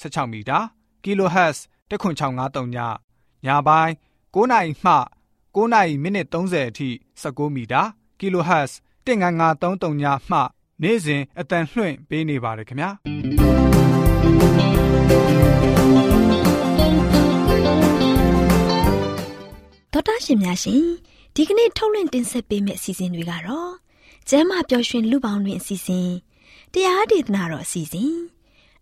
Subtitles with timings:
[0.00, 0.58] 16မီတာ
[1.04, 1.58] kHz
[1.90, 2.78] 10653ည
[3.46, 3.92] ညပိုင်း
[4.34, 4.92] 9နိုင်မှ
[5.54, 6.88] 9နိုင်မိနစ်30အထိ
[7.22, 7.82] 16မီတာ
[8.20, 8.72] kHz
[9.06, 10.38] 19533ညမှ
[10.82, 12.90] နေ့စဉ်အတန်လှွင့်ပေးနေပါတယ်ခင်ဗျာ
[19.92, 20.84] ဒေါက်တာရှင်များရှင်
[21.34, 23.72] ဒီကနေ့ထုတ်လွှင့်တင်ဆက်ပေးမယ့်အစီအစဉ်တွေကတော့
[24.28, 26.10] ကျမ်းမာပျော်ရွှင်လူပေါင်းတွင်အစီအစဉ်
[26.72, 28.14] တရားဒေသနာတော်အစီအစဉ်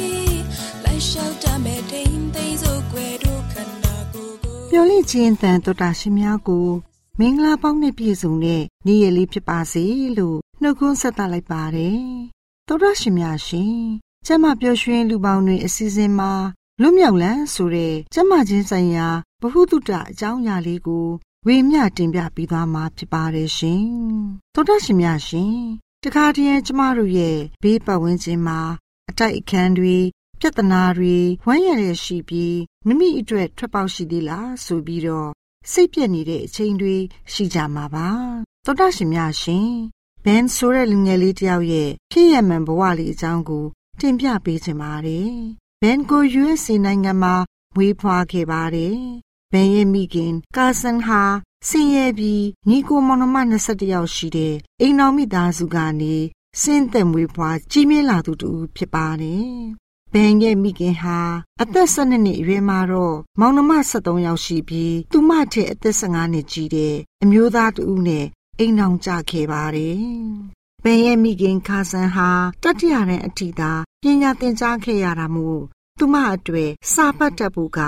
[1.65, 6.67] မဲ့တိမ်သိမ်းစို့ွယ်တို့ခန္ဓာကိုယ်ကိုပျော်လင့်ခြင်းတန်တော်တာရှင်များကို
[7.19, 9.85] မင်္ဂလာပေါင်းနဲ့ပြည့်စုံတဲ့နေ့ရက်လေးဖြစ်ပါစေ
[10.17, 12.01] လို့နှုတ်ခွန်းဆက်သလိုက်ပါတယ်။
[12.67, 13.77] သောရရှင်များရှင်
[14.25, 16.31] ကျမပျော်ရွှင်လူပေါင်းတွေအစီအစဉ်မှာ
[16.81, 19.07] လွတ်မြောက်လန်းဆိုတဲ့ကျမချင်းဆိုင်ရာ
[19.41, 21.07] ဗဟုသုတအကြောင်းအရာလေးကို
[21.47, 23.85] ဝေမျှတင်ပြပေးသွားမှာဖြစ်ပါတယ်ရှင်။
[24.53, 25.55] သောရရှင်များရှင်
[26.03, 28.59] တခါတည်းကျမတို့ရဲ့ဘေးပတ်ဝန်းကျင်မှာ
[29.09, 29.97] အတိုက်အခန်းတွေ
[30.43, 35.29] ပြဿနာတွေဝမ်းရရရှိပြီးမိမိအတွက်ထွက်ပေါက်ရှိသေးလားဆိုပြီးတော့
[35.71, 36.95] စိတ်ပြက်နေတဲ့အချိန်တွေ
[37.33, 38.09] ရှိကြမှာပါ
[38.65, 39.71] သောတာရှင်များရှင်
[40.25, 43.65] ဘန်ဆိုတဲ့လူငယ်လေးတယောက်ရဲ့ဖြစ်ရမှန်ဘဝလေးအကြောင်းကို
[43.99, 45.33] တင်ပြပေးချင်ပါတယ်
[45.81, 47.35] ဘန်ကို USA နိုင်ငံမှာ
[47.75, 48.97] မွေးဖွားခဲ့ပါတယ်
[49.51, 51.21] ဘန်ရဲ့မိခင်ကာဆန်ဟာ
[51.69, 56.15] ဆင်းရဲပြီးညီကိုမောင်နှမ21ယောက်ရှိတဲ့အိမ်တော်မိသားစုကနေ
[56.61, 59.51] စင်းသက်မွေးဖွားကြီးမြင့်လာသူတူဖြစ်ပါတယ်
[60.13, 61.19] ဘန်ရဲ့မိခင်ဟာ
[61.61, 68.25] အသက်12နှစ်အရွယ်မှာတော့မောင်နှမ73ယောက်ရှိပြီးသူမထက်အသက်15နှစ်ကြီးတဲ့အမျိုးသားတူနဲ့
[68.59, 69.97] အိမ်အောင်ကြခဲ့ပါတယ်။
[70.83, 72.29] ဘန်ရဲ့မိခင်ခါဆန်ဟာ
[72.63, 75.61] တတိယရန်အထိသာပညာသင်ကြားခဲ့ရတာမို့
[75.97, 77.79] သူမအတွေ့စာပတ်တတ်ဖို့က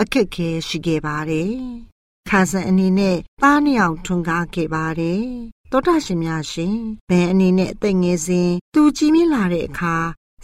[0.00, 1.52] အခက်ခဲရှိခဲ့ပါတယ်။
[2.28, 5.24] ခါဆန်အနေနဲ့သားနှစ်ယောက်ထွန်းကားခဲ့ပါတယ်။
[5.70, 6.76] တောတာရှင်များရှင်
[7.08, 9.96] ဘန်အနေနဲ့အသက်ငယ်စဉ်သူကြီးမြင့်လာတဲ့အခါ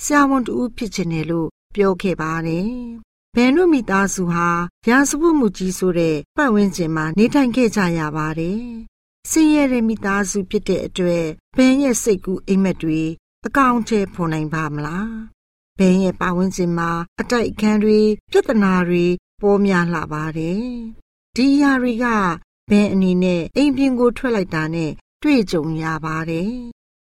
[0.04, 2.70] ဆရာဝန်တူဖြစ်ချင်တယ်လို့ပြောခဲ့ပါတယ်။
[3.34, 4.48] ဘန်တို့မိသားစုဟာ
[4.88, 8.60] ရာဇဝတ်မှုကြီးဆိုတဲ့ပတ်ဝန်းကျင်မှာနေထိုင်ခဲ့ကြရပါတယ်။
[9.30, 11.26] ဆင်းရဲတဲ့မိသားစုဖြစ်တဲ့အတွက်
[11.56, 13.00] ဘန်ရဲ့စိတ်ကူးအိမ်မက်တွေ
[13.46, 15.10] အကောင့်ထဲဖော်နိုင်ပါမလား။
[15.78, 17.98] ဘန်ရဲ့ပတ်ဝန်းကျင်မှာအတိုက်အခံတွေ
[18.30, 19.04] ပြဿနာတွေ
[19.42, 20.62] ပေါ်များလာပါတယ်။
[21.36, 22.06] ဒီအရာတွေက
[22.70, 24.90] ဘန်အနေနဲ့အိမ်ပြင်ကိုထွက်လိုက်တာနဲ့
[25.22, 26.52] တွေ့ကြုံရပါတယ်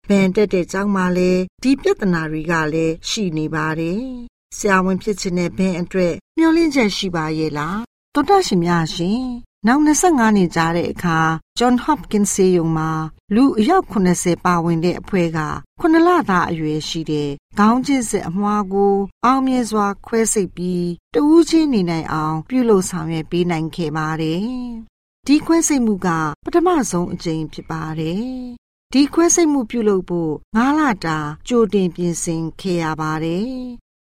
[0.07, 4.01] ဗန်တက်တဲ့ကျောင်းမှာလည်းဒီပြဿနာတွေကလည်းရှိနေပါတယ်။
[4.57, 7.77] ဆရာဝန်ဖြစ်ခြင်းနဲ့ဘန်အတွက်မျှော်လင့်ချက်ရှိပါရဲ့လား။
[8.13, 9.21] တော်တော်ရှင်များရှင်။
[9.67, 11.19] နောက်25နှစ်ကြာတဲ့အခါ
[11.59, 12.91] John Hopkins ဆေးရုံမှာ
[13.35, 15.39] လူအယောက်80ပါဝင်တဲ့အဖွဲ့က
[15.81, 18.95] 9လသားအရွယ်ရှိတဲ့ခေါင်းချင်းစစ်အမွှားကို
[19.25, 24.41] အောင်မြင်စွာ ခွဲစိတ်ပြီးတဦးချင်းနေနိုင်အောင် ပြုလုပ်ဆောင်ရွက်ပေးနိုင်ခဲ့ပါတယ်။
[25.27, 26.07] ဒီခွဲစိတ်မှုက
[26.43, 28.27] ပထမဆုံးအကြိမ်ဖြစ်ပါတယ်
[28.93, 31.17] ဒီခွဲစိတ်မှုပြုလုပ်ဖို့၅လတာ
[31.47, 33.51] ကြိုတင်ပြင်ဆင်ခဲ့ရပါတယ်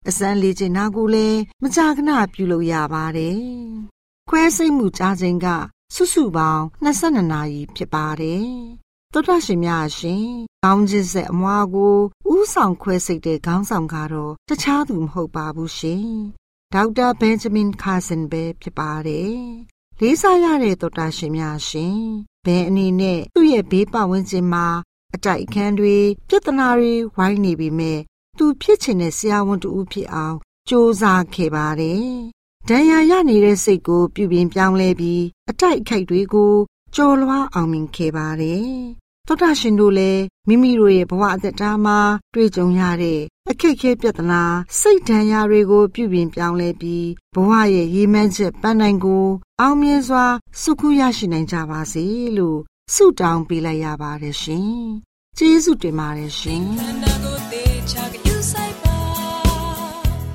[0.09, 3.41] အစမ်းလေ့ကျင့်တာကိုလည်းမကြာခဏပြုလုပ်ရပါတယ်။
[4.29, 5.47] ခွဲစိတ်မှုကြားချိန်က
[5.95, 8.49] စုစုပေါင်း22နာရီဖြစ်ပါတယ်။
[9.13, 10.27] သောတာရှင်များရှင်
[10.65, 11.97] ကောင်းခြင်းဆက်အမွားကို
[12.35, 16.07] ဥဆောင်ခွဲစိတ်တဲ့ခေါင်းဆောင်ကတော့တခြားသူမဟုတ်ပါဘူးရှင်။
[16.75, 19.41] ဒေါက်တာဘန်ဂျမင်ကာဆန်ပဲဖြစ်ပါတယ်။
[20.03, 21.99] လေးစားရတဲ့သောတာရှင်များရှင်
[22.45, 24.67] ဘယ်အနေနဲ့သူ့ရဲ့ဘေးပတ်ဝန်းကျင်မှာ
[25.15, 25.97] အတိုက်အခံတွေ
[26.29, 27.99] ပြဿနာတွေဝိုင်းနေပြီမဲ့
[28.39, 30.37] သူဖြစ်ချင်တဲ့ဆရာဝန်တူဖြစ်အောင်
[30.69, 31.03] စ조사
[31.35, 32.05] ခဲ့ပါတယ်။
[32.69, 36.53] ဒဏ်ရာရနေတဲ့စိတ်ကိုပြုပြင်ပြောင်းလဲပြီးအတိုက်အခိုက်တွေကို
[36.95, 38.71] ကြော်လွှားအောင်မြင်ခဲ့ပါတယ်။
[39.27, 41.99] သောတာရှင်တို့လည်းမိမိတို့ရဲ့ဘဝအသက်တာမှာ
[42.35, 43.21] တွေ့ကြုံရတဲ့
[43.51, 44.43] အခက်အခဲပြဿနာ
[44.81, 49.27] စိတ်ဒဏ်ရာတွေကို ပြုပြင်ပြောင်းလဲပြီးဘဝရဲ့ရည်မှန်းချက်ပန်းနိုင်ကို
[49.61, 50.25] အောင်မြင်စွာ
[50.61, 52.05] စုခုရရှိနိုင်ကြပါစေ
[52.37, 52.59] လို့
[52.95, 54.71] ဆုတောင်းပေးလိုက်ရပါတယ်ရှင်။
[55.39, 56.65] ကျေးဇူးတင်ပါတယ်ရှင်။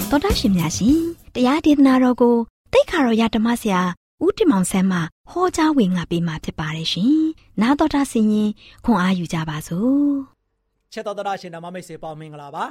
[0.09, 0.99] သောတာရှင်များရှင်
[1.35, 2.35] တရားဒေသနာတော်ကို
[2.73, 3.81] တိတ်ခါတော်ရဓမ္မဆရာ
[4.23, 4.99] ဦးတင်မောင်ဆန်းမှ
[5.31, 7.15] ဟောကြားဝင်ငါပေးมาဖြစ်ပါတယ်ရှင်။
[7.61, 8.49] နာတော်တာဆင်ရင်
[8.85, 10.09] ခွန်အားယူကြပါစို့။
[10.91, 12.63] ချက်တော်တာရှင်ဓမ္မမိတ်ဆွေပေါင်းမင်္ဂလာပါ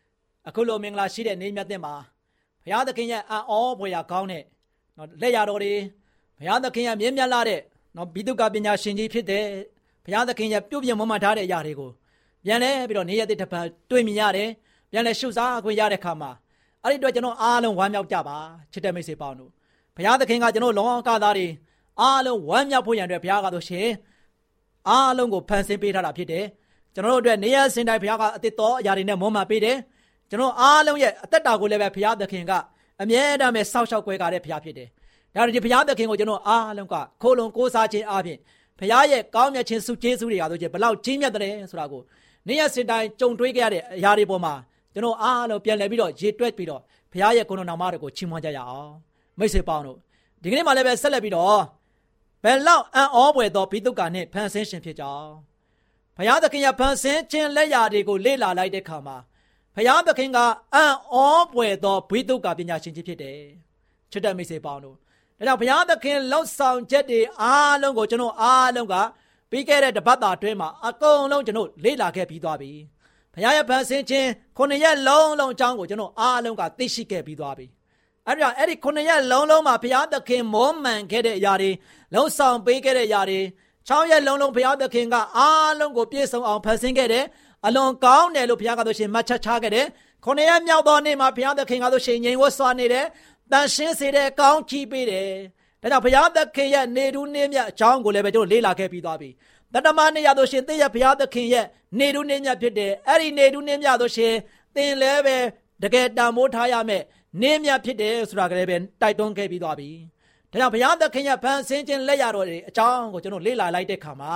[0.48, 1.94] ။အခုလိုမင်္ဂလာရှိတဲ့နေ့မြတ်တဲ့မှာ
[2.64, 4.42] ဘုရားသခင်ရဲ့အံ့ဩဖွယ်ရာကောင်းတဲ့
[4.96, 5.72] နော်လက်ရတော်တွေ
[6.38, 7.60] ဘုရားသခင်ရဲ့မြင့်မြတ်လာတဲ့
[7.96, 9.44] နော်ဘိတုကပညာရှင်ကြီးဖြစ်တဲ့
[10.04, 11.90] ဘုရားသခင်ရဲ့ပြုပြင်မမှန်ထားတဲ့အရာတွေကို
[12.44, 14.48] ပြန်လဲပြီးတော့နေ့ရက်တစ်ပတ်တွေ့မြင်ရတယ်။
[14.90, 16.30] ပြန်လဲရှုစားခွင့်ရတဲ့ခါမှာ
[16.82, 18.38] အဲ့ဒီအတွက်ကျွန်တော်အားလုံးဝမ်းမြောက်ကြပါ
[18.72, 19.50] ချစ်တဲ့မိတ်ဆွေပေါင်းတို့
[20.00, 21.46] ဘုရားသခင်ကကျွန်တော်လောကသားတွေ
[22.00, 23.88] အားလုံးဝမ်းမြောက်ဖို့ရန်အတွက်ဘုရားကဆိုရှင်
[24.88, 26.44] အားလုံးကိုဖန်ဆင်းပေးထားတာဖြစ်တယ်
[26.94, 29.76] ကျွန်တော်တို့အတွက်နေရစင်တိုင်းဘုရားကအသစ်တော်အရာတွေနဲ့မွမ်းမပေးတယ်
[30.30, 32.52] ကျွန်တော်အားလုံးရဲ့အသက်တာကိုလည်းပဲဘုရားသခင်က
[33.02, 34.88] အမြဲတမ်းပဲစောက်ရှောက်ကွဲကားတဲ့ဘုရားဖြစ်တယ်
[35.34, 38.38] ဒါကြောင့်ဒီဘုရားသခင်ကိုကျွန်တော်အားလုံးကခိုးလုံကိုးစားခြင်းအပြင်
[38.78, 42.02] ဘုရားရဲ့ကောင်းမြတ်ခြင်းစုကျေးဇူးတွေအားဆိုခြင်းဘလောက်ကြီးမြတ်တယ်ဆိုတာကို
[42.48, 44.54] နေရစင်တိုင်းကြုံတွေ့ကြရတဲ့အရာတွေပေါ်မှာ
[44.94, 46.82] ကျွန်တော်အားလုံးပြန်လည်ပြီးတော့ရေတွက်ပြီးတော့
[47.12, 49.09] ဘုရားရဲ့ကိုယ်တော်နာမတော်ကိုချီးမွမ်းကြရအောင်
[49.40, 49.98] မိတ်ဆွေပေါင်းတို့
[50.42, 51.62] ဒီကနေ့မှလည်းပဲဆက်လက်ပြီးတော့
[52.44, 55.30] ဘယ်လောက်အံ့ဩပွေသောဘိသုကာနှင့်ဖန်ဆင်းရှင်ဖြစ်ကြောင်း
[56.16, 59.16] ဘုရားသခင်ရဲ့ဖန်ဆင်းခြင်းလက်ရာတွေကိုလေ့လာလိုက်တဲ့အခါမှာ
[59.74, 60.38] ဘုရားသခင်က
[60.74, 61.16] အံ့ဩ
[61.54, 63.40] ပွေသောဘိသုကာပညာရှင်ကြီးဖြစ်တယ်
[64.10, 68.94] ချစ်တဲ့မိတ်ဆွေပေါင်းတို့ဒါကြောင့်ဘုရားသခင်လှောက်ဆောင်ချက်တွေအားလုံးကိုကျွန်တော်အားလုံးက
[69.50, 72.70] ပြီးခဲ့တဲ့တပတ်တာအတွင်းမှာအကုန်လုံးကျွန်တော်လေ့လာခဲ့ပြီးသွားပြီ
[73.34, 77.66] ဘုရားရဲ့ဖန်ဆင်းခြင်းခုနှစ်ရက်လုံးလုံးအကြောင်းကိုကျွန်တော်အားလုံးကသိရှိခဲ့ပြီးသွားပြီ
[78.30, 81.70] အဲ့ဒါအဲ့ဒီခုနှစ်ရက်လုံးလုံးမှာဘုရားသခင်မောမှန်ခဲ့တဲ့အရာတွေ
[82.14, 83.40] လုံးဆောင်ပေးခဲ့တဲ့အရာတွေ
[83.88, 87.24] 6ရက်လုံးလုံးဘုရားသခင်ကအားလုံးကိုပြည့်စုံအောင်ဖန်ဆင်းခဲ့တယ်
[87.66, 89.86] အလွန်ကောင်းတယ်လို့ဘုရားကဆိုရှင်မှတ်ချက်ချခဲ့တယ်
[90.24, 93.06] ခုနှစ်ရက်မြောက်သောနေ့မှာဘုရားသခင်ကဆိုရှင်ငြိမ်ဝတ်စွာနေတယ်
[93.52, 95.28] တန်ရှင်းစေတဲ့ကောင်းချီးပေးတယ်
[95.82, 99.30] ဒါကြောင့်ဘုရားသခင်ရဲ့နေတူးနေမြတ်အကြောင်းကိုလည်းပဲကျွန်တော်လေ့လာခဲ့ပြီးသွားပြီ
[99.74, 101.66] တတမနေရဆိုရှင်သင်ရဲ့ဘုရားသခင်ရဲ့
[101.98, 104.34] နေတူးနေမြတ်ဖြစ်တယ်အဲ့ဒီနေတူးနေမြတ်ဆိုရှင်
[104.74, 105.36] သင်လည်းပဲ
[105.82, 107.02] တကယ်တန်မိုးထားရမယ်
[107.40, 109.90] နေမြဖြစ်တယ်ဆိုတာကလေးပဲတိုက်တွန်းခဲ့ပြီးသွားပြီ။
[110.52, 114.34] ဒါကြောင့်ဘုရားသခင်ရဲ့ဖန်ဆင်းခြင်းလက်ရတော်တွေအကြောင်းကိုကျွန်တော်လေ့လာလိုက်တဲ့ခါမှာ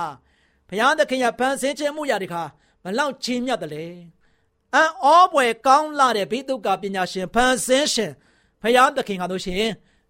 [0.69, 2.43] ဘုရားသခင်ရဲ့ဖန်ဆင်းခြင်းမှုရာတွေခါ
[2.83, 3.85] ဘလောက်ချင်းမြတ်တယ်လဲ။
[4.75, 8.11] အံ့ဩပွေကောင်းလာတဲ့ဘိသုကပညာရှင်ဖန်ဆင်းရှင်
[8.61, 9.65] ဘုရားသခင်ကတို့ရှင်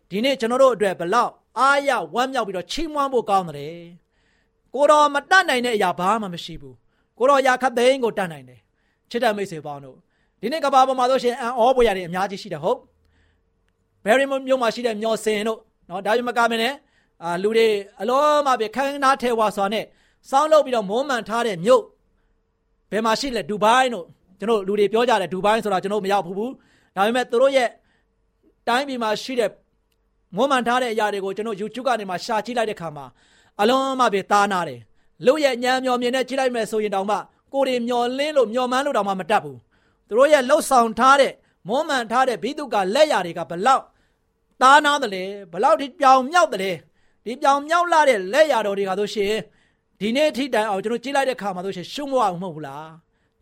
[0.10, 3.80] ဒီနေ့ကျွန်တော်တို့အတွက်ဘလောက်အားရဝမ်းမြောက်ပြီးတော့ချီးမွမ်းဖို့ကောင်းတယ်။
[4.74, 6.76] ကိုတော်မတတ်နိုင်တဲ့အရာဘာမှမရှိဘူး။
[7.18, 8.60] ကိုတော်ရာခတ်သိန်းကိုတတ်နိုင်တယ်။
[9.10, 9.98] ချစ်တဲ့မိတ်ဆွေပေါင်းတို့
[10.46, 12.80] ဒီနေ့ကဘာပေါ်မှာဆိုရှင်အံဩပွေရတယ်အများကြီးရှိတယ်ဟုတ်
[14.06, 15.60] ဘယ်ရီမြို့မှာရှိတဲ့မျောစင်တို့
[15.90, 16.74] နော်ဒါပေမဲ့ကမင်းနဲ့
[17.24, 17.68] အာလူတွေ
[18.02, 19.86] အလုံးမပဲခန်းနာထဲဝါစွာနဲ့
[20.30, 21.82] စောင်းလုပ်ပြီးတော့မုံမှန်ထားတဲ့မြို့
[22.92, 24.06] ဘယ်မှာရှိလဲဒူဘိုင်းတို့
[24.40, 26.36] ကျွန်တော်လူတွေပြောကြတယ်ဒူဘိုင်းဆိုတာကျွန်တော်မရောက်ဘူး
[26.96, 27.70] ဒါပေမဲ့သူတို့ရဲ့
[28.68, 29.50] တိုင်းပြည်မှာရှိတဲ့
[30.36, 33.06] မုံမှန်ထားတဲ့အရာတွေကိုကျွန်တော် YouTube ကနေမှရှာကြည့်လိုက်တဲ့ခါမှာ
[33.62, 34.80] အလုံးမပဲသားနာတယ်
[35.26, 37.18] လူရဲ့ညံမျောမြင်နဲ့ကြည့်လိုက်မယ်ဆိုရင်တောင်မှ
[37.54, 39.58] ကိုယ်တွေမျောလင်းလို့မျောမှန်းလို့တောင်မှမတတ်ဘူး
[40.08, 41.34] သူတို့ရဲ့လှုပ်ဆောင်ထားတဲ့
[41.68, 43.84] မွမ်းမံထားတဲ့ဘိတုကလက်ရာတွေကဘလောက်
[44.62, 46.78] သားနာတယ်လေဘလောက်ဒီပြောင်မြောက်တယ်
[47.26, 49.34] ဒီပြောင်မြောက်လာတဲ့လက်ရာတော်တွေကဆိုရှင်
[50.00, 52.90] ဒီနေ့အထိတိုင်အောင်ကျွန်တော်ကြည့်လိုက်တဲ့ခါမှာဆိုရှင်ရှုံးမအောင်မဟုတ်ဘူးလား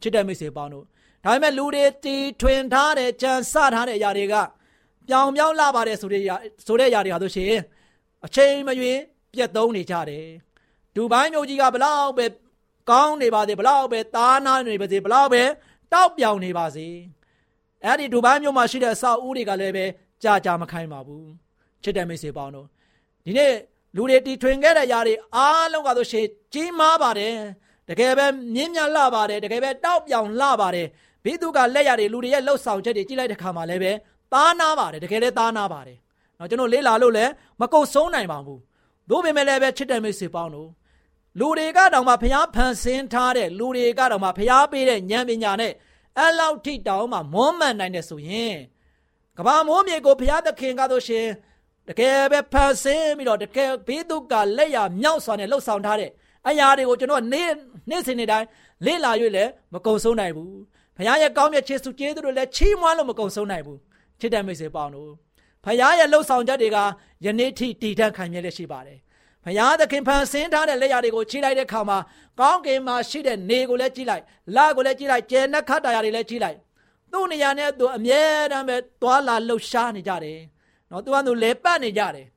[0.01, 0.85] ချစ်တဲ့မိတ်ဆွေပေါင်းတို့
[1.23, 4.35] ဒါပေမဲ့လူတွေတီထွင်ထားတဲ့ကြံစထားတဲ့အရာတွေက
[5.07, 6.21] ပြောင်မြောက်လာပါတယ်ဆိုတဲ့
[6.65, 7.53] ဆိုတဲ့ຢာတွေဟာဆိုရှင်
[8.25, 8.99] အချိန်မရွေး
[9.33, 10.27] ပြတ်သုံးနေကြတယ်
[10.95, 12.25] ဒူဘိုင်းမျိုးကြီးကဘလောက်ပဲ
[12.89, 15.43] ကောင်းနေပါစေဘလောက်ပဲသားနာနေပါစေဘလောက်ပဲ
[15.93, 16.87] တောက်ပြောင်နေပါစေ
[17.85, 19.85] အဲ့ဒီဒူဘိုင်းမြို့မှာရှိတဲ့အဆောက်အဦတွေကလည်းပဲ
[20.23, 21.27] ကြာကြာမခိုင်းပါဘူး
[21.83, 22.67] ချစ်တဲ့မိတ်ဆွေပေါင်းတို့
[23.25, 23.53] ဒီနေ့
[23.95, 27.35] လူတွေတီထွင်ခဲ့တဲ့ຢာတွေအားလုံးကဆိုရှင်ကြီးမားပါတယ်
[27.89, 30.87] တကယ်ပဲမြင်းမြတ်လှပါတယ်တကယ်ပဲတောက်ပြောင်လှပါတယ်
[31.23, 33.91] ဘိသူကလက်ရည်တွေလူတွေရဲ့လှုပ်ဆောင်ချက်တွေကြည့်လိုက်တဲ့ခါမှာလည်းပဲ
[34.33, 35.97] သားနာပါတယ်တကယ်လည်းသားနာပါတယ်။
[36.39, 37.31] နော်ကျွန်တော်လေးလာလို့လည်း
[37.61, 38.59] မကုတ်ဆုံးနိုင်ပါဘူး။
[39.09, 40.69] သို့ပေမဲ့လည်းပဲချစ်တဲ့မိတ်ဆွေပေါင်းတို့
[41.39, 45.73] လူတွေကတော့မှဖျားဖန်ဆင်းထားတဲ့လူတွေကတော့မှဖျားပေးတဲ့ဉာဏ်ပညာနဲ့
[46.17, 48.55] အဲ့လောက်ထိတောင်မှမွမ်းမံနိုင်တယ်ဆိုရင်
[49.37, 51.27] ကဘာမိုးမြေကိုဘုရားသခင်ကားလို့ရှင်
[51.87, 56.11] တကယ်ပဲဖန်ဆင်းပြီးတော့တကယ်ဘေးဒုက္ခလက်ရမြောက်စွာနဲ့လှုပ်ဆောင်ထားတဲ့
[56.47, 57.51] အရာတွေကိုကျွန်တော်နေ့
[57.89, 58.47] နေ့စဉ်နေ့တိုင်း
[58.85, 60.53] လေ့လာ၍လည်းမကုံဆုံးနိုင်ဘူး
[60.97, 63.79] ဘုရားရဲ့ကောင်းမြတ်ခြင်းစုကျေးဇူးတွေလည်းချီးမွမ်းလို့မကုံဆုံးနိုင်ဘူး
[64.19, 65.09] ချစ်တဲ့မိတ်ဆွေပေါင်းတို့
[65.65, 66.77] ဘုရားရဲ့လှုပ်ဆောင်ချက်တွေက
[67.25, 68.99] ယနေ့ထိတည်တံ့ခံမြဲလက်ရှိပါတယ်
[69.45, 71.97] ဘုရားသခင်ဖန်ဆင်းထားတဲ့လက်ရာတွေကိုခြိလိုက်တဲ့ခါမှာ
[72.39, 74.23] ကောင်းကင်မှာရှိတဲ့နေကိုလည်းကြည့်လိုက်
[74.55, 76.57] လကိုလည်းကြည့်လိုက်ကျဲနှက်ခတ်တရားတွေလည်းကြည့်လိုက်
[77.11, 78.21] သူ့နေရာနဲ့သူအမြဲ
[78.51, 80.39] တမ်းပဲသွာလာလှုပ်ရှားနေကြတယ်
[80.91, 82.27] နော်သူကသူလဲပတ်နေကြတယ်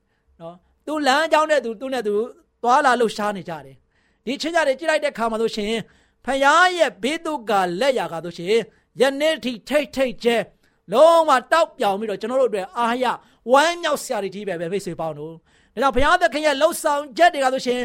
[0.41, 0.55] နော်
[0.87, 2.15] သူလမ်းကြောင်းနဲ့သူသူနဲ့သူ
[2.63, 3.77] သွာလာလှုပ်ရှားနေကြတယ်
[4.27, 5.73] ဒီချင်းကြတွေကြည့်လိုက်တဲ့ခါမှာဆိုရှင်
[6.25, 8.57] ဖယားရဲ့ဘေးဒုက္ခလက်ရာကဆိုရှင်
[9.01, 10.37] ယနေ့ထိထိတ်ထိတ်ကျဲ
[10.93, 13.05] လုံးဝတောက်ပြောင်ပြီးတော့ကျွန်တော်တို့အတွက်အာရ
[13.53, 15.35] ဝမ်းမြောက်စရာတွေကြီးပဲပဲမိတ်ဆွေပေါင်းတို့
[15.83, 17.81] ဒါကြောင့်ဘုရားသခင်ရဲ့လှုပ်ဆောင်ချက်တွေကဆိုရှင်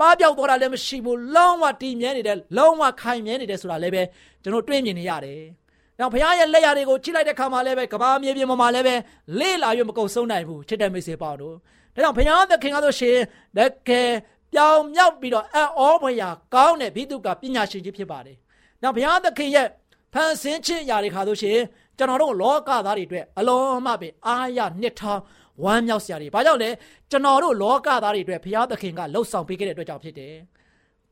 [0.00, 4.02] ပါပြောက်သွားတာလည်းမရှိဘူးလုံးဝတည်မြဲနေတယ်လုံးဝခိုင်မြဲနေတယ်ဆိုတာလည်းပဲ
[4.42, 5.40] ကျွန်တော်တွေ့မြင်နေရတယ်။
[5.98, 8.94] နောက်ဘုရားရဲ့လက်ရာတွေကိုချိလိုက်တဲ့ခါမှာလည်းပဲကဘာမြေပြင်ပေါ်မှာလည်းပဲ
[9.38, 11.54] လေ့လာရမကုန်ဆုံးနိုင်ဘူးချစ်တဲ့မိတ်ဆွေပေါင်းတို့
[11.94, 13.16] ဒါကြောင့်ဘုရားသခင်ကဆိုရှင်
[13.56, 14.10] တကယ်
[14.52, 18.36] ပြောင်မြောက်ပြီးတော့အံ့ဩဖွယ်ရာကောင်းတဲ့ဘိတုကပညာရှင်ကြီးဖြစ်ပါတယ်။
[18.82, 19.66] နောက်ဘုရားသခင်ရဲ့
[20.14, 21.58] ဖန်ဆင်းခြင်းຢာတွေခါဆိုရှင်
[21.98, 25.20] ကျွန်တော်တို့လောကသားတွေအတွက်အလုံးမပဲအားရနှစ်ထောင်
[25.64, 26.70] ဝမ်းမြောက်စရာတွေဘာကြောင့်လဲ
[27.10, 30.34] ကျွန်တော်တို့လောကသားတွေအတွက်ဘုရားသခင်ကလှုပ်ဆောင်ပေးခဲ့တဲ့အတွက်ကြောင့်ဖြစ်တယ်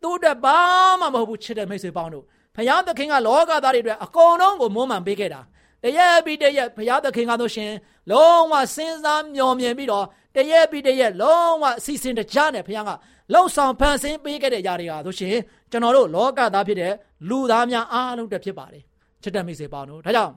[0.02, 0.58] သူ့အတွက်ဘာ
[1.00, 2.24] မှမဟုတ်ဘူးချစ်တဲ့မိတ်ဆွေပေါင်းတို့
[2.56, 5.40] ဘုရားသခင်ကလောကသားတွေအတွက်အကုန်လုံးကိုမွမ်းမံပေးခဲ့တာ
[5.84, 7.72] တရက်ပြီးတရက်ဘုရားသခင်ကဆိုရှင်
[8.10, 12.90] လုံးဝစဉ်းစားမျှော်မြင်ပြီးတော့တရက်ပြီးတရက်လုံးဝအစီအစဉ်တကြနဲ့ဘုရားက
[13.32, 15.36] လှုပ်ဆောင်ဖန်ဆင်းပေးခဲ့တဲ့ຢာတွေဟာဆိုရှင်
[15.70, 16.92] ကျွန်တော်တို့လောကသားဖြစ်တဲ့
[17.28, 18.82] လူသားများအားလုံးတက်ဖြစ်ပါတယ်
[19.22, 20.32] ချစ်တဲ့မိတ်ဆွေပေါင်းတို့ဒါကြောင့်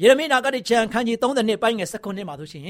[0.00, 2.64] ယေရမိနာဂတိချံခန်းကြီး32ပိုင်းငယ်19မှာဆိုရှင်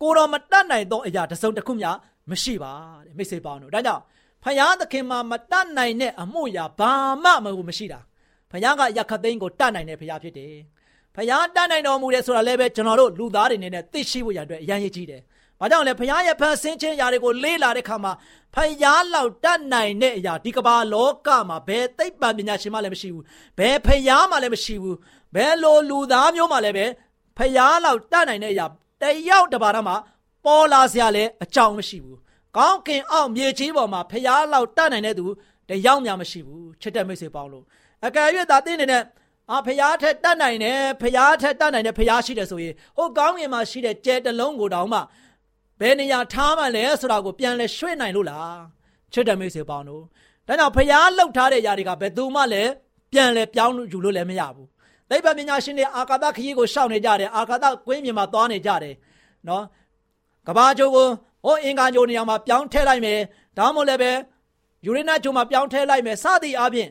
[0.00, 1.90] ကိုတော်မတတ်နိုင်သောအရာတစ်စုံတစ်ခုမျှ
[2.30, 2.72] မရှိပါ
[3.06, 4.02] တဲ့မိတ်ဆွေပေါင်းတို့ဒါကြောင့်
[4.44, 6.92] ဖယားသခင်မှာမတတ်နိုင်တဲ့အမှုရာဘာ
[7.22, 8.00] မှမဟုတ်မရှိတာ
[8.50, 10.54] ဖယားကယခသိန်းကိုတတ်နိုင်တဲ့ဖယားဖြစ်တယ်
[11.16, 15.22] ဖယားတတ်နိုင်တော်မူတယ်ဆိုတာလည်းပဲကျွန်တော်တို့လူသားတွေနေနဲ့သိရှိဖို့ရအတွက်အရန်ရည်ကြီးတယ်
[15.60, 18.12] ဘာကြောင့်လဲဖယားရဲ့ဖန်ဆင်းခြင်းຢာတွေကိုလေးလာတဲ့ခါမှာ
[18.54, 23.24] ဖယားလောက်တတ်နိုင်တဲ့အရာဒီကမ္ဘာလောကမှာဘယ်သိပ္ပံပညာရှင်မှလည်းမရှိဘူး
[23.58, 24.96] ဘယ်ဖယားမှလည်းမရှိဘူး
[25.34, 26.86] ဘယ်လိုလူသားမျိုးမှလည်းပဲ
[27.36, 28.66] ဖယားလောက်တတ်နိုင်တဲ့အရာ
[29.02, 29.94] တယောက်တစ်ပါးတော့မှ
[30.44, 32.18] ပေါ်လာစရာလည်းအကြောင်းမရှိဘူး
[32.56, 35.26] ကောင်းကင်အောက်မြေကြီးပေါ်မှာဖျားလောက်တတ်နိုင်တဲ့သူ
[35.68, 37.64] တယောက်များမရှိဘူးချစ်တဲ့မိတ်ဆွေပေါင်းလို့
[38.06, 39.02] အကယ်၍သာတင်းနေတဲ့
[39.50, 45.00] အာဖျားထက်တတ်နိုင်တယ်ဖျားထက်တတ်နိုင်တယ်ဖျားရှိတယ်ဆိုရင်ဟိုကောင်းကင်မှာရှိတဲ့ကြဲတလုံးကိုတောင်မှ
[45.80, 48.58] ဘယ်နေရာထားမှလဲဆိုတာကိုပြန်လဲရွှေ့နိုင်လို့လား
[49.12, 50.02] ချစ်တဲ့မိတ်ဆွေပေါင်းတို့
[50.48, 52.70] ဒါကြောင့်ဖျားလှုပ်ထားတဲ့ຢာတွေကဘယ်သူမှလည်း
[53.12, 54.68] ပြန်လဲပြောင်းယူလို့လည်းမရဘူး
[55.10, 58.94] သိပ္ပံပညာရှင်တွေအာကာသခရီးကိုရှောက်နေကြတယ်အာကာသကွင်းပြင်မှာသွားနေကြတယ်
[59.48, 59.64] နော်
[60.46, 61.06] ကဘာကျိုးကို
[61.44, 63.18] ဟိုအင်္ဂါကျိုးနေရာမှာပြောင်းထည့်လိုက်မယ်
[63.58, 64.10] ဒါမှမဟုတ်လည်းပဲ
[64.84, 66.88] ယူရေနတ်ကျိုးမှာပြောင်းထည့်လိုက်မယ်စသည်အပြင်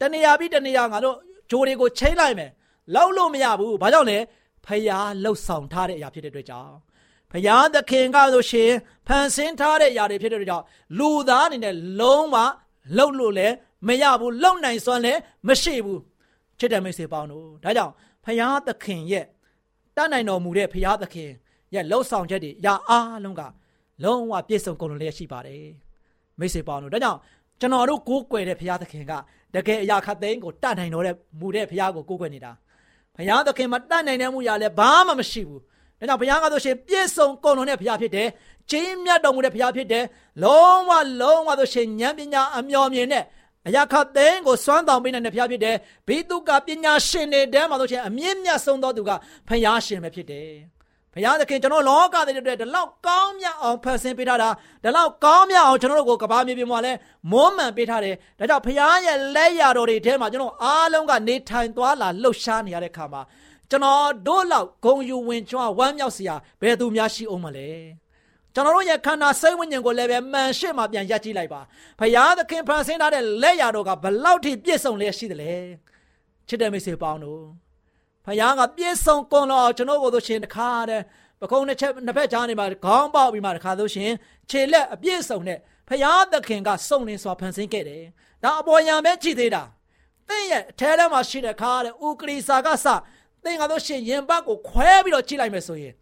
[0.00, 1.16] တနေရာပြီးတနေရာငါတို့
[1.50, 2.50] ဂျိုးတွေကိုချိန်လိုက်မယ်
[2.94, 4.18] လောက်လို့မရဘူးဘာကြောင့်လဲ
[4.66, 6.74] ဖျားလှုပ်ဆောင်ထားတဲ့အရာဖြစ်တဲ့အတွက်ကြောင့်
[7.32, 8.70] ဖျားသခင်ကဆိုရှင်
[9.06, 10.64] ဖန်ဆင်းထားတဲ့အရာတွေဖြစ်တဲ့အတွက်ကြောင့်
[10.98, 12.36] လူသားအနေနဲ့လုံးဝ
[12.96, 13.54] လှုပ်လို့လည်း
[13.88, 16.00] မရဘူးလှုပ်နိုင်စွမ်းလည်းမရှိဘူး
[16.58, 17.92] ချစ်တဲ့မိတ်ဆွေပေါင်းတို့ဒါကြောင့်
[18.24, 19.24] ဖျားသခင်ရဲ့
[19.96, 21.30] တတ်နိုင်တော်မူတဲ့ဖျားသခင်
[21.74, 23.42] ရဲ့လှုပ်ဆောင်ချက်တွေရာအားလုံးက
[24.04, 25.64] လုံးဝပြည့်စုံကုန်လျက်ရှိပါတယ်
[26.38, 27.18] မိတ်ဆွေပေါင်းတို့ဒါကြောင့်
[27.60, 29.12] ကျွန်တော်တို့ကိုးကွယ်တဲ့ဘုရားသခင်က
[29.54, 32.52] တကယ်အရာခတ်သိမ်းကိုတတ်နိုင်တော်တဲ့မူတဲ့ဘုရားကိုကိုးကွယ်နေတာ
[33.16, 35.62] ဘုရားသခင်မတတ်နိုင်တဲ့မူရာလည်းဘာမှမရှိဘူး
[35.98, 38.28] ဒါကြောင့်ဘုရားကဆိုရှင်ပြည့်စုံကုန်တော်တဲ့ဘုရားဖြစ်တယ်
[38.70, 40.04] ကြီးမြတ်တော်မူတဲ့ဘုရားဖြစ်တယ်
[40.42, 43.24] လုံးဝလုံးဝဆိုရှင်ဉာဏ်ပညာအမျှော်မြင်တဲ့
[43.68, 45.76] အရာခတ်သိမ်းကိုစွမ်းတောင်ပေးနိုင်တဲ့ဘုရားဖြစ်တယ်
[46.08, 49.10] ဘိတုကပညာရှင်တွေတဲမှာဆိုရှင်အမြင့်မြတ်ဆုံးသောသူက
[49.48, 50.50] ဘုရားရှင်ပဲဖြစ်တယ်
[51.14, 54.48] ဘုရားသခင်ကျွန်တော်လောကတွေအတွက်ဒီလောက်ကောင်းမြတ်အောင်ဖန်ဆင်းပေးထားတာ
[54.84, 56.92] ဒီလောက်ကောင်းမြတ်အောင်ကျွန်တော်တို့ကိုကဘာမြေပြင်မှာလဲ
[57.30, 63.22] မွမ်းမံပေးထားတယ်ဒါကြောင့်ဘုရားရဲ့လက်ရတော်တွေထဲမှာကျွန်တော်အားလုံးကနေထိုင်သွားလာလှုပ်ရှားနေရတဲ့ခါမှာ
[63.70, 67.68] ကျွန်တော်တို့လောက်ဂုံယူဝင်ကြွားဝမ်းမြောက်စရာဘယ်သူများရှိအောင်မလဲ
[68.56, 71.60] ကျွန်တော်တို့ရဲ့ခန္ဓာစိတ်ဝိညာဉ်ကိုလည်းပဲမှန်ရှစ်မှပြန်ရက်ကြည့်လိုက်ပါ
[72.00, 75.54] ဘုရားသခင်ဖန်ဆင်းထားတဲ့လက်ရတော်ကဘလောက်ထိပြည့်စုံလဲရှိတယ်လဲ
[76.48, 77.42] ချစ်တဲ့မိတ်ဆွေပေါင်းတို့
[78.26, 81.04] ဖယားကပြည့်စုံကုန်တော့ကျွန်တော်ကိုဆိုရှင်တခါတည်း
[81.40, 84.10] ပကုံးတစ်ချက်နှစ်ဖက်ကြားနေမှာခေါင်းပေါက်ပြီးမှတခါဆိုရှင်
[84.50, 85.58] ခြေလက်အပြည့်စုံနဲ့
[85.88, 88.02] ဖယားသခင်ကစုံလင်စွာဖန်ဆင်းခဲ့တယ်။
[88.44, 89.62] ဒါအပေါ်ယံပဲကြည့်သေးတာ။
[90.28, 92.86] သင်ရဲ့အထဲထဲမှာရှိတဲ့ခါတဲ့ဥကရိစာကစ
[93.44, 95.94] သင်ကဆိုရှင်ရင်ဘတ်ကိုခွဲပြီးတော့ကြည့်လိုက်မယ်ဆိုရင်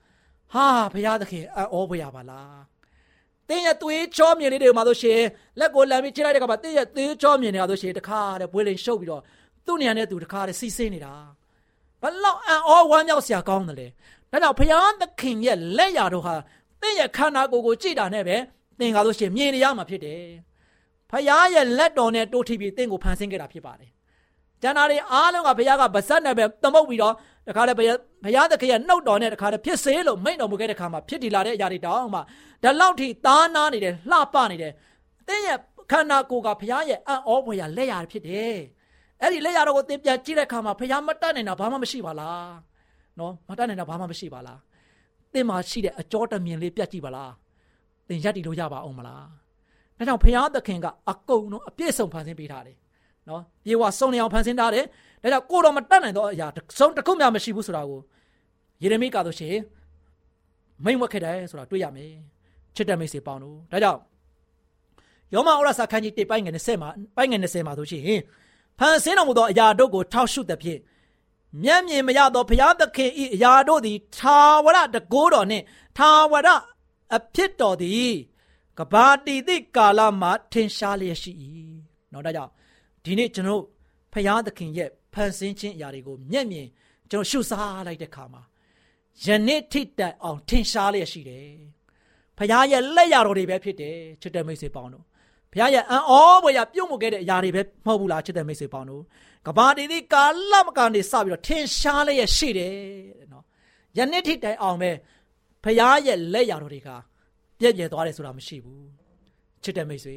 [0.54, 2.58] ဟာဖယားသခင်အောဘရပါလား။
[3.48, 5.20] သင်ရဲ့သွေးချောမြင်လေးတွေမှာဆိုရှင်
[5.58, 9.22] လက်ကိုလမ်းပြီးချိလိုက်တဲ့ခါမှာသင်ရဲ့သွေးချောမြင်နေတာဆိုရှင်တခါတဲ့ဘွေးလင်ရှုပ်ပြီးတော့
[9.66, 11.14] သူ့နေရာနဲ့သူတခါတဲ့စီးဆင်းနေတာ။
[12.02, 13.86] ဘလောက်အံ့ဩဝမ်းမြောက်စရာကောင်းတယ်လေ
[14.32, 16.34] ဒါကြောင့်ဘုရားသခင်ရဲ့လက်ရာတို့ဟာ
[16.80, 18.36] သင်ရဲ့ခန္ဓာကိုယ်ကိုကြည်တာနဲ့ပဲ
[18.78, 20.22] သင်ကားလို့ရှိရင်မြင်နေရမှာဖြစ်တယ်
[21.10, 23.90] ဘုရားရဲ့လက်တော်နဲ့တိုးထိပ်ပြီးသင်ကိုဖန်ဆင်းခဲ့တာဖြစ်ပါတယ်
[24.62, 27.14] ကျန်တာတွေအားလုံးကဘုရားကဗစက်နဲ့ပဲသမုတ်ပြီးတော့
[27.48, 32.20] တခါလေဘုရားဘုရားသခင်ရဲ့နှုတ်တော်နဲ့တခါလေဖြစ်စေလို့မိန့်တော်မူခဲ့တဲ့ခါမှာဖြစ်တည်လာတဲ့အရာတွေတောင်းမှ
[32.62, 34.72] ဒါလောက်ထိသားနာနေတယ်လှပနေတယ်
[35.20, 35.58] အသင်ရဲ့
[35.90, 38.56] ခန္ဓာကိုယ်ကဘုရားရဲ့အံ့ဩဖွယ်ရာလက်ရာဖြစ်တယ်
[39.20, 42.52] အဲ့ဒီလက်ရာတော်ကိုသင်ပြန်ကြည့်တဲ့ခါမှာဘုရားမတတ်နိုင်တာဘာမှမရှိပါလား
[43.18, 44.58] နော်မတတ်နိုင်တာဘာမှမရှိပါလား
[45.32, 47.32] သင်မှာရှိတဲ့အကြောတမြင်လေးပြတ်ကြည့်ပါလား
[48.08, 49.26] သင်ရက်တည်လို့ရပါအောင်မလား
[49.98, 52.76] ဒါကြောင့်ဘုရားသခင်ကအကုန်လုံးအပြည့်စုံဖန်ဆင်းပေးထားတယ်
[53.28, 54.84] နော်ယေဝါစုံနေအောင်ဖန်ဆင်းထားတယ်
[55.22, 56.46] ဒါကြောင့်ကိုတော့မတတ်နိုင်တော့အရာ
[56.78, 58.00] စုံတစ်ခုမှမရှိဘူးဆိုတာကို
[58.82, 59.56] ယေရမိကတော့ရှင်
[60.84, 62.12] မိန်ဝက်ခဲ့တယ်ဆိုတာတွေ့ရမယ်
[62.74, 64.00] ချစ်တဲ့မိတ်ဆွေပေါင်းတို့ဒါကြောင့်
[65.32, 68.02] ယောမဩရစာခန်းကြီးတိပိုင်းငယ်20မှာပိုင်းငယ်20မှာဆိုရှင်
[68.78, 70.80] ဖန်ဆင်းတော်မူသောအရာတို့ကိုထောက်ရှုသဖြင့်
[71.62, 75.64] မျက်မြင်မရသောဘုရားသခင်၏အရာတို့သည်သာဝရတကိုးတော်နှင့်
[75.98, 76.48] သာဝရ
[77.16, 78.12] အဖြစ်တော်သည်
[78.78, 81.32] ကဘာတီတိကာလမှာထင်ရှားလျက်ရှိ၏။
[82.12, 82.52] နော်ဒါကြောင့်
[83.04, 83.62] ဒီနေ့ကျွန်တော်
[84.12, 86.68] ဘုရားသခင်ရဲ့ဖန်ဆင်းခြင်းအရာတွေကိုမျက်မြင်
[87.10, 88.42] ကျွန်တော်ရှုစားလိုက်တဲ့ခါမှာ
[89.24, 91.48] ယနေ့ထိတိုင်အောင်ထင်ရှားလျက်ရှိတယ်။
[92.38, 95.04] ဘုရားရဲ့လက်ရတော်တွေပဲဖြစ်တယ်ချစ်တဲ့မိတ်ဆွေပေါင်းတို့။
[95.52, 99.02] ဘုရားရဲ့အံ့ဩဖွယ်ရာပြုတ်မှုခဲ့တဲ့အရာတွေပဲမဟုတ်ဘူးလားချစ်တဲ့မိတ်ဆွေပေါင်းတို့။
[99.46, 102.74] ကဘာတီဒီကာလမကနေစပြီးတော့ထင်ရှားလျက်ရှိတယ်
[103.18, 103.44] တဲ့နော်။
[103.98, 104.90] ယနေ့ထိတိုင်အောင်ပဲ
[105.64, 106.88] ဘုရားရဲ့လက်ရတော်တွေက
[107.58, 108.82] ပြည့်ပြည့်သွားတယ်ဆိုတာမရှိဘူး။
[109.62, 110.16] ချစ်တဲ့မိတ်ဆွေ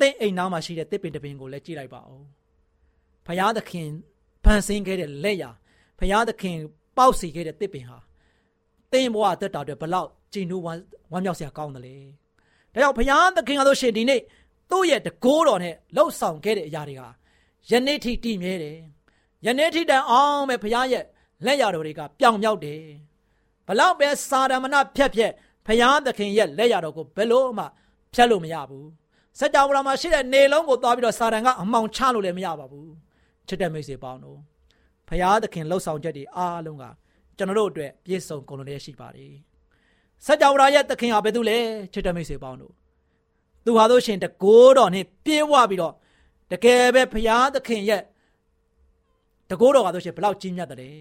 [0.00, 2.22] သင်အိမ်သားမှာရှိတဲ့တစ်ပင်တစ်ပင်ကိုလည်းကြည့်လိုက်ပါဦး။
[3.26, 3.88] ဘုရားသခင်
[4.44, 5.44] ဖန်ဆင်းခဲ့တဲ့လက်ရ
[5.98, 6.56] ဘုရားသခင်
[6.96, 7.98] ပေါက်စီခဲ့တဲ့တစ်ပင်ဟာ
[8.92, 10.80] သင်ဘဝအသက်တာအတွက်ဘလောက်ကြည်နူးဝမ်း
[11.12, 11.96] ဝမ်းမြောက်စရာကောင်းတယ်လေ
[12.72, 14.20] ဒါကြောင့်ဘုရားသခင်ကဆိုရှင်ဒီနေ့
[14.70, 17.08] သူ့ရဲ့တကိုးတော်နဲ့လှုပ်ဆောင်ခဲ့တဲ့အရာတွေဟာ
[17.70, 18.78] ယနေ့ထိတည်မြဲတယ်
[19.46, 21.04] ယနေ့ထိတန်အောင်ပဲဘုရားရဲ့
[21.44, 22.82] လက်ရတော်တွေကပြောင်မြောက်တယ်
[23.66, 25.32] ဘလောက်ပဲစာရမဏဖြက်ဖြက်
[25.66, 27.64] ဘုရားသခင်ရဲ့လက်ရတော်ကိုဘယ်လို့မှ
[28.14, 28.86] ဖြတ်လို့မရဘူး
[29.38, 32.90] စัจ java မှာရှိတဲ့နေလုံးကိုသွားပြီးတော့စာတန်ကအမောင်ချလို့လည်းမရပါဘူး
[33.48, 34.38] ချစ်တဲ့မိတ်ဆွေပေါင်းတို့
[35.08, 36.84] ဖရာသခင်လှုပ်ဆောင်ချက်တွေအားလုံးက
[37.36, 39.32] ကျွန်တော်တို့အတွက်ပြည့်စုံကုန်လုံးရှိပါတယ်။
[40.26, 41.58] စัจ java ရဲ့သခင်ဟာဘယ်သူလဲ
[41.92, 42.72] ချစ်တဲ့မိတ်ဆွေပေါင်းတို့
[43.64, 45.94] သူဟာတို့ရှင်တကိုးတော်နဲ့ပြေးဝပြီးတော့
[46.52, 48.02] တကယ်ပဲဖရာသခင်ရဲ့
[49.50, 50.96] တကိုးတော်ကတို့ရှင်ဘလောက်ကြီးမြတ်တယ်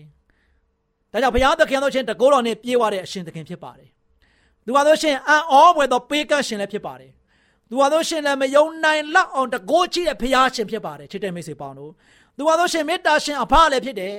[1.11, 3.89] ။ဒါကြောင့်ဘုရားသခင်တို့ရှင်တကိုးတော်နဲ့ပြေးဝတဲ့အရှင်သခင်ဖြစ်ပါတယ်။
[4.65, 7.11] သူဟာတို့ရှင်အံ့ဩဖွယ်သောပေးကမ်းရှင်လည်းဖြစ်ပါတယ်။
[7.69, 11.91] သူဟာတို့ရှင်လည်းမယုံနိုင်လောက်အောင်တကိုးကြီးတဲ့ဘုရားရှင်ဖြစ်ပါတယ်ချစ်တဲ့မိတ်ဆွေပေါင်းတို့
[12.37, 14.15] သူဟာဆိုရှင်မေတ္တာရှင်အဖလည်းဖြစ်တယ်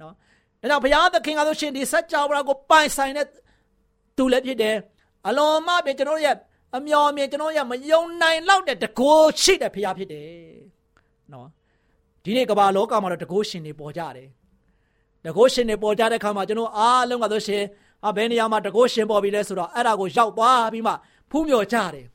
[0.00, 0.12] နော်
[0.60, 3.26] ဒါကြောင့်ဘုရားသခင်ကဆိုရှင်ဒီစัจ java ကိုပိုင်ဆိုင်တဲ့
[4.16, 4.76] သူလည်းဖြစ်တယ်
[5.28, 6.36] အလွန်မှပဲကျွန်တော်ရဲ့
[6.76, 10.28] အမျော်မြင်ကျွန်တော်ရဲ့မယုံနိုင်လောက်တဲ့တကိုးရှိတဲ့ဘုရားဖြစ်တယ်
[11.32, 11.48] နော်
[12.24, 14.28] ဒီနေ့ကမ္ဘာလောကမှာတော့တကိုးရှင်တွေပေါ်ကြတယ်
[15.26, 17.62] တကိုးရှင်တွေပေါ်ကြတဲ့ခါမှာကျွန်တော်အားလုံးကဆိုရှင်
[18.08, 20.92] အဘယ်နေရာမှာတကိုးရှင်ပေါ်ပြီလဲဆိုတော့အဲ့ဒါကိုရောက်သွားပြီးမှ
[21.30, 22.06] ဖူးမြော်ကြတယ်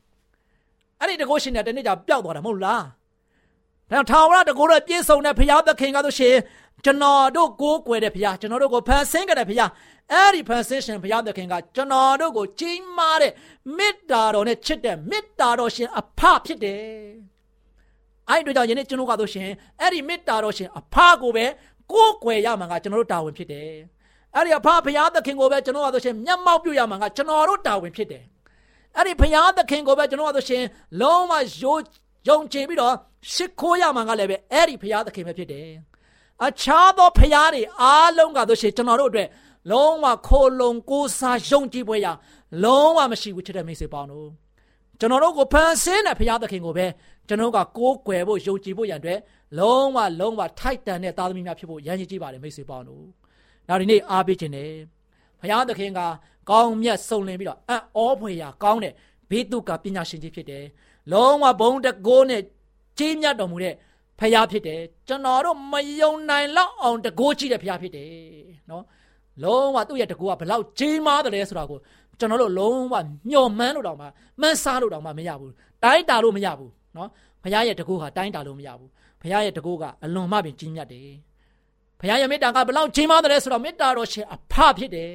[1.03, 2.83] အဲ့ဒီတကိုးရှင်တွေတနေ့ကျပျောက်သွားတာမဟုတ်လား
[3.91, 6.35] ဒါထာဝရတကူတော့ပြည့်စုံတဲ့ဘုရားသခင်ကဆိုရှင်
[6.85, 9.71] ကျွန်တော်တို့ကိုးကွယ်တဲ့ဘုရားကျွန်တော်တို့ကိုဖန်ဆင်းကြတဲ့ဘုရား
[10.11, 13.31] အဲ့ဒီဖန်ဆင်းရှင်ဘုရားသခင်ကကျွန်တော်တို့ကိုကြီးမားတဲ့
[13.77, 16.81] မေတ္တာတော်နဲ့ချစ်တဲ့မေတ္တာတော်ရှင်အဖဖြစ်တယ်
[18.29, 21.45] အဲ့ဒီကြောင့်ယနေ့ကျွန်တော်ကဆိုရှင်အဲ့ဒီမေတ္တာတော်ရှင်အဖကိုပဲ
[21.91, 23.69] ကိုးကွယ်ရမှာကကျွန်တော်တို့တာဝန်ဖြစ်တယ်
[24.35, 28.23] အဲ့ဒီအဖဘုရားသခင်ကိုပဲကျွန်တော်ကဆိုရှင်မျက်မှောက်ပြုရမှာကကျွန်တော်တို့တာဝန်ဖြစ်တယ်
[28.97, 30.63] အဲ့ဒီဘုရားသခင်ကိုပဲကျွန်တော်ကဆိုရှင်
[31.01, 31.81] လုံးဝယိုး
[32.27, 32.95] ယုံကြည်ပြီးတော့
[33.31, 35.69] ရှ िख ိုးရမှာကလည်းပဲအဲ့ဒီဘုရားသခင်ပဲဖြစ်တယ်။
[36.45, 39.29] အခြားသောဘုရားတွေအားလုံးကတို့ရှိကျွန်တော်တို့အတွက်
[39.71, 42.07] လုံးဝခိုလုံကိုးစားယုံကြည်ပွဲရ
[42.63, 44.27] လုံးဝမရှိဘူးချစ်တဲ့မိတ်ဆွေပေါင်းတို့
[44.99, 46.85] ကျွန်တော်တို့ကိုဖန်ဆင်းတဲ့ဘုရားသခင်ကိုပဲ
[47.27, 49.19] ကျွန်တော်ကကိုးကွယ်ဖို့ယုံကြည်ဖို့ရန်အတွက်
[49.59, 53.05] လုံးဝလုံးဝထိုက်တန်တဲ့သားသမီးများဖြစ်ဖို့ရန်ကြည်ကြပါတယ်မိတ်ဆွေပေါင်းတို့။
[53.67, 54.69] နောက်ဒီနေ့အားပေးခြင်းနဲ့
[55.39, 55.99] ဘုရားသခင်က
[56.49, 58.93] ကောင်းမြတ်စုံလင်ပြီးတော့အံ့ဩဖွယ်ရာကောင်းတဲ့
[59.29, 60.63] ဘေးတုကပညာရှင်ကြီးဖြစ်တယ်။
[61.11, 62.41] လုံးဝဘုံတကိုးနဲ့
[62.99, 63.75] ကြီးမြတ်တော်မူတဲ့
[64.19, 68.11] ဖရာဖြစ်တယ်ကျွန်တော်တို့မယုံနိုင်လောက်အောင်တကိုးကြည့်တဲ့ဖရာဖြစ်တယ်
[68.69, 68.83] နော်
[69.43, 71.79] လုံးဝသူ့ရဲ့တကိုးကဘလောက်ကြီးမားတယ်လဲဆိုတာကို
[72.19, 72.95] ကျွန်တော်တို့လုံးဝ
[73.29, 74.07] မျှော်မှန်းလို့တောင်မှ
[74.41, 75.53] မှန်းစားလို့တောင်မှမရဘူး
[75.83, 77.09] တိုင်းတာလို့မရဘူးနော်
[77.43, 78.89] ဖရာရဲ့တကိုးဟာတိုင်းတာလို့မရဘူး
[79.21, 81.09] ဖရာရဲ့တကိုးကအလွန်မှပင်ကြီးမြတ်တယ်
[82.01, 85.11] ဖရာရဲ့မေတ္တာကဘလောက်ကြီးမားတယ်လဲဆိုတော့မေတ္တာတော်ရှင်အဖဖြစ်တယ်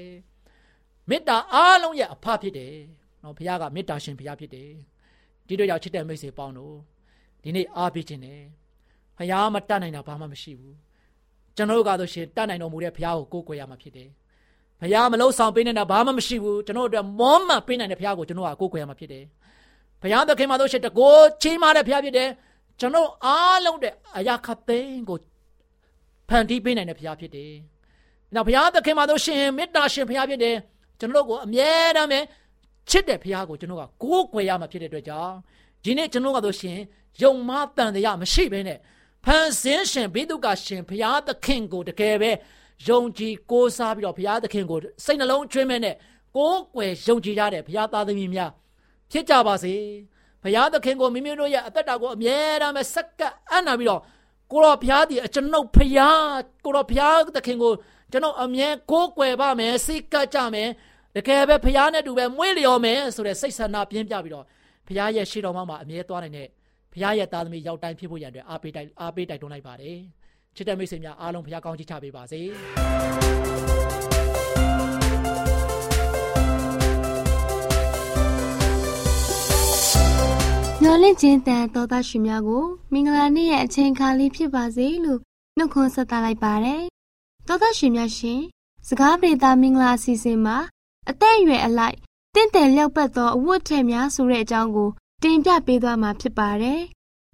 [1.10, 2.74] မေတ္တာအားလုံးရဲ့အဖဖြစ်တယ်
[3.22, 4.70] နော်ဖရာကမေတ္တာရှင်ဖရာဖြစ်တယ်
[5.46, 6.74] ဒီတို့ရောက်ချစ်တဲ့မိတ်ဆွေပေါင်းတို့
[7.42, 8.40] ဒီနေ့အားပေးခြင်းနဲ့
[9.18, 10.76] ဖရားမတတ်နိုင်တာဘာမှမရှိဘူး
[11.56, 14.08] ကျွန်တော်တို့ကတော့ရှင်တတ်နိုင်တော်မူတဲ့ဖရားကိုကိုးကွယ်ရမှာဖြစ်တယ်
[14.80, 19.24] ဖရားမလုံးဆောင်ပေးနေတာဘာမှမရှိဘူးကျွန်တော်တို့အတွက်မောမှန်ပေးနိုင်တဲ့ဖရားကိုကျွန်တော်ကကိုးကွယ်ရမှာဖြစ်တယ်
[20.02, 22.28] ဖရားသခင်မှာတို့ရှင်တကိုးချင်းမာတဲ့ဖရားဖြစ်တယ်
[22.80, 25.18] ကျွန်တော်အားလုံးတဲ့အရာခသိန်းကို
[26.28, 27.52] ဖန်တီးပေးနိုင်တဲ့ဖရားဖြစ်တယ်
[28.34, 30.56] နောက်ဘုရားသခင်မှာတို့ရှင်မေတ္တာရှင်ဘုရားဖြစ်တယ်
[30.98, 32.20] ကျွန်တော်တို့ကိုအမြဲတမ်းပဲ
[32.90, 35.34] ချစ်တဲ့ဘုရားကိုကျွန်တော်ကကိုးကွယ်ရမှာဖြစ်တဲ့အတွက်ကြောင့်
[35.84, 36.78] ဒီနေ့ကျွန်တော်ကဆိုရှင်
[37.22, 38.78] ယုံမတန်တရားမရှိဘဲနဲ့
[39.24, 42.30] ဖန်ဆင်းရှင်ဘိဒုကရှင်ဘုရားသခင်ကိုတကယ်ပဲ
[42.86, 45.94] ယုံကြည်ကိုးစားပြီးတော့ဘုရားသခင်ကိုစိတ်နှလုံးကျွင်းမဲ့နဲ့
[46.36, 48.50] ကိုးကွယ်ယုံကြည်ကြတဲ့ဘုရားသားသမီးများ
[49.12, 49.74] ဖြစ်ကြပါစေ
[50.42, 54.00] ဘုရားသခင်ကိုမိမိတို့ရဲ့အသက်တာကိုအမြဲတမ်းပဲစက္ကပ်အံ့နာပြီးတော့
[54.52, 56.22] ကိုတော်ဘုရားဒီအကျွန်ုပ်ဘုရား
[56.64, 57.72] ကိုတော်ဘုရားသခင်ကို
[58.12, 60.68] ကျွန်တော်အမြဲကိုးကွယ်ပါမယ်စိတ်ကကြမယ်
[61.18, 64.44] တကယ်ပဲဘုရားနဲ့တူပဲမွေးလျော်မယ်ဆိုတဲ့စိတ်ဆန္ဒပြင်းပြပြီးတော့
[64.86, 66.48] ဘုရားရဲ့ရှေ့တော်မှာအမြဲသွားနိုင်တဲ့
[66.92, 69.96] ဘုရားရဲ့သားသမီးရောက်တိုင်းဖြစ်ဖို့ရန်အတွက်အားပေးတိုက်အားပေးတိုက်တွန်းလိုက်ပါတယ်
[70.56, 72.40] ချစ်တဲ့မိတ်ဆွေများအားလုံးဘုရားကောင်းချီးချပေးပါစေ
[80.82, 85.20] ညော်လင့်ခြင်းတန်တော်သားရှင်များကိုမင်္ဂလာနေ့ရဲ့အချိန်ခါလေးဖြစ်ပါစေလို့
[85.56, 86.82] နှုတ်ခွန်းဆက်သလိုက်ပါတယ်
[87.48, 88.40] တော်သားရှင်များရှင်
[88.88, 90.58] စကားပြေတာမင်္ဂလာအစီအစဉ်မှာ
[91.10, 91.96] အသက်အရွယ်အလိုက်
[92.34, 94.88] တင့်တယ်လျောက်ပတ်သောအဝတ်ထည်များဆိုတဲ့အကြောင်းကို
[95.22, 96.80] တင်ပြပေးသွားမှာဖြစ်ပါတယ်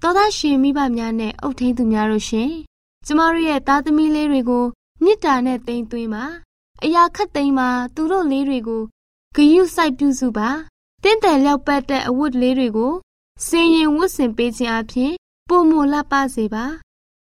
[0.02, 2.50] တော်သားရှင်မိဘများနဲ့အုတ်ထင်းသူများတို့ရှင်
[3.06, 4.64] ကျမတို့ရဲ့သားသမီးလေးတွေကို
[5.02, 6.24] မြစ်တာနဲ့တိမ်သွင်းပါ
[6.84, 8.82] အရာခတ်သိမ်းပါသူတို့လေးတွေကို
[9.34, 10.48] ဂယုစိုက်ပြုစုပါ
[11.02, 12.92] တင့်တယ်လျောက်ပတ်တဲ့အဝတ်လေးတွေကို
[13.46, 15.12] စင်ရင်ဝတ်ဆင်ပေးခြင်းအပြင်
[15.48, 16.64] ပုံမလှပစေပါ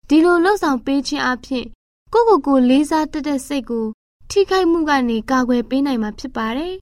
[0.08, 1.64] ဒီလိုလှုပ်ဆောင်ပေးခြင်းအပြင်
[2.12, 3.86] ကိုကိုကိုလေးစားတတ်တဲ့စိတ်ကို
[4.34, 6.74] ထိခိုက်မှုကနေကာကွယ်ပေးနိုင်မှာဖြစ်ပါတယ်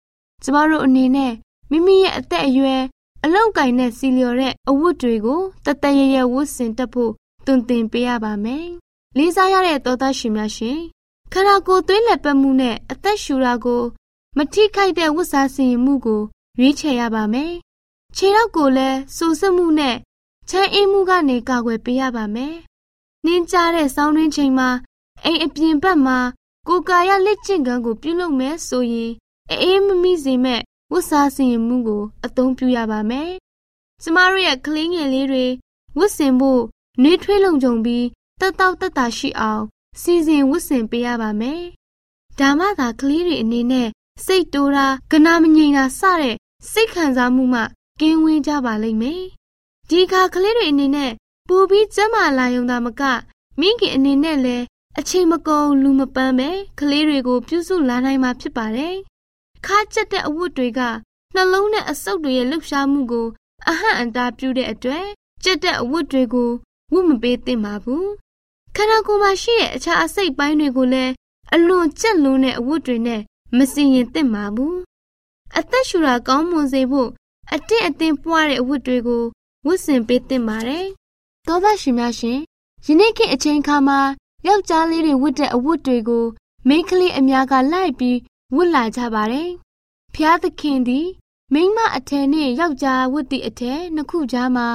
[0.43, 1.33] ကျမတို့အနေနဲ့
[1.71, 2.83] မိမိရဲ့အသက်အရွယ်
[3.25, 7.13] အလောက်ကင်နဲ့စီလျော်တဲ့အဝတ်တွေကိုတတရရဝတ်ဆင်တတ်ဖို့
[7.47, 8.67] တွင်တင်ပေးရပါမယ်
[9.17, 10.79] လေးစားရတဲ့သောသားရှင်များရှင်
[11.33, 13.83] ခန္ဓာကိုယ်သွေးလက်ပတ်မှုနဲ့အသက်ရှူတာကို
[14.37, 16.23] မထိခိုက်တဲ့ဝတ်စားစီရင်မှုကို
[16.59, 17.53] ရွေးချယ်ရပါမယ်
[18.17, 19.97] ခြေထောက်ကိုလည်းစူဆမှုနဲ့
[20.51, 22.55] ချမ်းအေးမှုကနေကာကွယ်ပေးရပါမယ်။
[23.25, 24.69] နှင်းကြတဲ့စောင်းတွင်းချိန်မှာ
[25.25, 26.19] အိမ်အပြင်ဘက်မှာ
[26.69, 29.13] ကိုကာရလက်ကျင့်ကန်းကိုပြုလုပ်မယ်ဆိုရင်
[29.53, 30.61] အေးမမိစေမဲ့
[30.93, 33.31] ဝတ်စားစီရင်မှုကိုအသုံးပြုရပါမယ်။
[34.03, 35.47] ကျမတို့ရဲ့ကလေးငယ်လေးတွေ
[35.99, 36.63] ဝတ်ဆင်ဖို့
[37.03, 38.07] နှွေးထွေးလုံခြုံပြီး
[38.41, 39.63] တက်တောက်တက်တာရှိအောင်
[40.01, 41.63] စီစဉ်ဝတ်ဆင်ပေးရပါမယ်။
[42.39, 43.89] ဒါမှသာကလေးတွေအနေနဲ့
[44.25, 46.37] စိတ်တိုးတာကနာမငြိမ်တာစတဲ့
[46.71, 47.63] စိတ်ခံစားမှုမှ
[48.01, 49.23] ကင်းဝေးကြပါလိမ့်မယ်။
[49.89, 51.13] ဒီခါကလေးတွေအနေနဲ့
[51.49, 53.03] ပူပြီးကျမ်းမာလာရုံသာမက
[53.61, 54.65] မိခင်အနေနဲ့လည်း
[55.03, 58.95] အချိန်မကုန်လူမပန်းပဲကလေးတွေကိုပြုစုလာနိုင်မှာဖြစ်ပါတယ်။
[59.67, 60.81] ခါကျက်တဲ့အဝတ်တွေက
[61.35, 63.27] နှလုံးနဲ့အဆုပ်တွေရဲ့လှုပ်ရှားမှုကို
[63.69, 65.07] အဟန့်အတားပြုတဲ့အတွက်
[65.45, 66.51] ကျက်တဲ့အဝတ်တွေကို
[66.93, 68.07] ဝတ်မပေးသင့်ပါဘူး။
[68.77, 71.13] ခန္ဓာကိုယ်မှာရှိတဲ့အခြားအစိတ်ပိုင်းတွေကိုလည်း
[71.55, 73.21] အလွန်ကြက်လွန်းတဲ့အဝတ်တွေနဲ့
[73.57, 74.77] မစင်ရင်သင့်ပါဘူး။
[75.59, 77.09] အသက်ရှူတာကောင်းမွန်စေဖို့
[77.55, 79.23] အတင့်အတင်ပွားတဲ့အဝတ်တွေကို
[79.67, 80.87] ဝတ်ဆင်ပေးသင့်ပါတယ်။
[81.47, 82.39] သောသားရှင်များရှင်
[82.87, 84.01] ယနေ့ခေတ်အချိန်ခါမှာ
[84.47, 86.25] ယောက်ျားလေးတွေဝတ်တဲ့အဝတ်တွေကို
[86.69, 88.19] မိန်းကလေးအများကလိုက်ပြီး
[88.55, 89.51] ဝတ်လာကြပါတယ်။
[90.15, 91.07] ဖျားသခင်သည်
[91.53, 94.69] မိန်းမအထည်နဲ့ယောက်ျားဝတ်သည့်အထည်နှစ်ခုကြားမှာ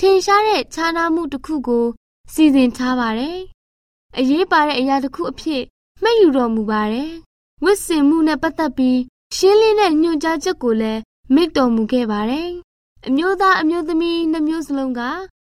[0.00, 1.86] ထင်ရှားတဲ့ခြားနားမှုတစ်ခုကို
[2.32, 3.38] စီစဉ်ထားပါတယ်။
[4.18, 5.62] အရေးပါတဲ့အရာတစ်ခုအဖြစ်
[6.02, 7.12] မှတ်ယူတော်မူပါတယ်။
[7.64, 8.98] ဝတ်ဆင်မှုနဲ့ပတ်သက်ပြီး
[9.36, 11.00] ရှင်းလင်းတဲ့ညွှန်ကြားချက်ကိုလည်း
[11.34, 12.48] မိတ်တော်မူခဲ့ပါတယ်။
[13.06, 15.00] အမျိုးသားအမျိုးသမီးနှမျိုးစလုံးက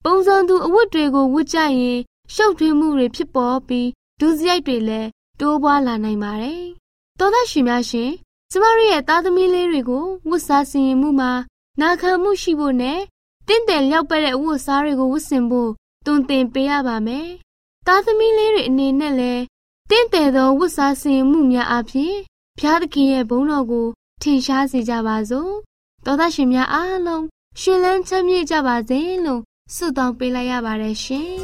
[0.05, 1.99] ပုံစံသူအဝတ်တွေကိုဝတ်ကြရင်
[2.33, 3.89] ရှုပ်ထွေးမှုတွေဖြစ်ပေါ်ပြီး
[4.21, 5.09] ဒုစရိုက်တွေလည်း
[5.41, 6.63] တိုးပွားလာနိုင်ပါတယ်။
[7.19, 8.11] သောသားရှင်များရှင်
[8.51, 11.33] ကျမတို့ရဲ့သားသမီးလေးတွေကိုဝတ်စားစီရင်မှုမှာ
[11.81, 13.01] နာခံမှုရှိဖို့နဲ့
[13.49, 15.71] တင့်တယ်လျောက်ပဲ့တဲ့ဝတ်စားတွေကိုဝတ်ဆင်ဖို့
[16.07, 17.29] တွင်တင်ပေးရပါမယ်။
[17.87, 19.43] သားသမီးလေးတွေအနေနဲ့လည်း
[19.91, 22.15] တင့်တယ်သောဝတ်စားစီရင်မှုများအပြင်
[22.59, 23.87] ဖျားသခင်ရဲ့ဘုန်းတော်ကို
[24.23, 25.53] ထင်ရှားစေကြပါစို့
[26.05, 27.25] သောသားရှင်များအားလုံး
[27.61, 29.43] ရှင်လန်းချမ်းမြေ့ကြပါစေလို့
[29.75, 31.44] ဆုတောင်းပေးလိုက်ရပါတယ်ရှင်